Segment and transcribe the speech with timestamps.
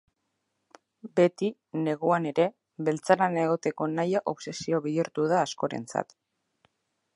[1.19, 1.49] Beti,
[1.87, 2.47] neguan ere,
[2.89, 6.21] beltzaran egoteko nahia obsesio bihurtu da askorentzat.